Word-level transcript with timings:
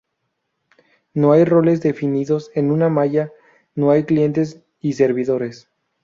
No 1.13 1.31
hay 1.31 1.45
roles 1.45 1.79
definidos 1.83 2.49
en 2.55 2.71
una 2.71 2.89
malla, 2.89 3.31
no 3.75 3.91
hay 3.91 4.03
clientes 4.05 4.59
y 4.79 4.93
servidores. 4.93 5.69